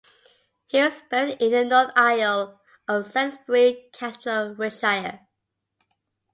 He 0.65 0.81
was 0.81 0.99
buried 1.11 1.39
in 1.43 1.51
the 1.51 1.63
north 1.63 1.91
aisle 1.95 2.59
of 2.87 3.05
Salisbury 3.05 3.91
Cathedral, 3.93 4.55
Wiltshire. 4.55 5.27